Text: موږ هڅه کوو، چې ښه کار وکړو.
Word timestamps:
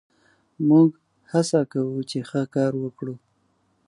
موږ 0.67 0.89
هڅه 1.31 1.61
کوو، 1.71 1.99
چې 2.09 2.19
ښه 2.29 2.41
کار 2.55 2.73
وکړو. 2.83 3.15